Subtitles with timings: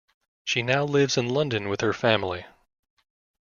[0.43, 2.47] She now lives in London with her family.